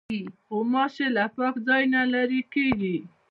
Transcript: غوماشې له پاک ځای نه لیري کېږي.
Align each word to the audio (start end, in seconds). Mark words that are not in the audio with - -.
غوماشې 0.49 1.07
له 1.15 1.23
پاک 1.35 1.55
ځای 1.67 1.83
نه 1.93 2.01
لیري 2.11 2.41
کېږي. 2.53 2.95